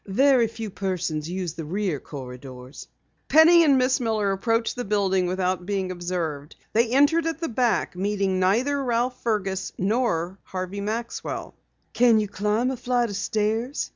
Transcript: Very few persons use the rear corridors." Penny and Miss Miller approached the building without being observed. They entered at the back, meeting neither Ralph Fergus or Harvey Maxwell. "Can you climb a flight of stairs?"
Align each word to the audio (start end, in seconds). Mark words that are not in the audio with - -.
Very 0.07 0.47
few 0.47 0.71
persons 0.71 1.29
use 1.29 1.53
the 1.53 1.63
rear 1.65 1.99
corridors." 1.99 2.87
Penny 3.27 3.63
and 3.63 3.77
Miss 3.77 3.99
Miller 3.99 4.31
approached 4.31 4.75
the 4.75 4.83
building 4.83 5.27
without 5.27 5.67
being 5.67 5.91
observed. 5.91 6.55
They 6.73 6.87
entered 6.89 7.27
at 7.27 7.39
the 7.39 7.47
back, 7.47 7.95
meeting 7.95 8.39
neither 8.39 8.83
Ralph 8.83 9.21
Fergus 9.21 9.71
or 9.77 10.39
Harvey 10.41 10.81
Maxwell. 10.81 11.53
"Can 11.93 12.19
you 12.19 12.27
climb 12.27 12.71
a 12.71 12.77
flight 12.77 13.09
of 13.11 13.15
stairs?" 13.15 13.89